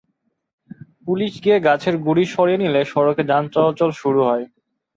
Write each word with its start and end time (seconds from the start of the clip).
Police 1.05 1.31
গিয়ে 1.43 1.57
গাছের 1.67 1.95
গুঁড়ি 2.05 2.25
সরিয়ে 2.33 2.61
নিলে 2.63 2.81
সড়কে 2.85 3.23
যান 3.29 3.43
চলাচল 3.53 3.89
শুরু 4.01 4.21
হয়। 4.23 4.45